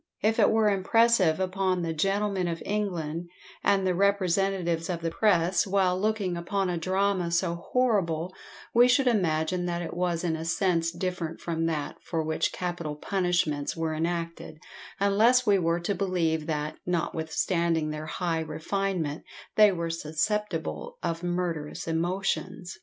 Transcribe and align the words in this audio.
If 0.23 0.39
it 0.39 0.49
were 0.49 0.67
impressive 0.67 1.39
upon 1.39 1.83
the 1.83 1.93
"gentlemen 1.93 2.47
of 2.47 2.63
England," 2.65 3.29
and 3.63 3.85
the 3.85 3.93
representatives 3.93 4.89
of 4.89 5.01
the 5.01 5.11
press, 5.11 5.67
while 5.67 5.95
looking 6.01 6.35
upon 6.35 6.71
a 6.71 6.77
drama 6.79 7.29
so 7.29 7.53
horrible, 7.53 8.33
we 8.73 8.87
should 8.87 9.05
imagine 9.05 9.67
that 9.67 9.83
it 9.83 9.93
was 9.93 10.23
in 10.23 10.35
a 10.35 10.43
sense 10.43 10.91
different 10.91 11.39
from 11.39 11.67
that 11.67 11.97
for 12.01 12.23
which 12.23 12.51
capital 12.51 12.95
punishments 12.95 13.77
were 13.77 13.93
enacted; 13.93 14.57
unless 14.99 15.45
we 15.45 15.59
were 15.59 15.79
to 15.81 15.93
believe 15.93 16.47
that, 16.47 16.77
notwithstanding 16.83 17.91
their 17.91 18.07
high 18.07 18.39
refinement, 18.39 19.23
they 19.55 19.71
were 19.71 19.91
susceptible 19.91 20.97
of 21.03 21.21
murderous 21.21 21.87
emotions. 21.87 22.79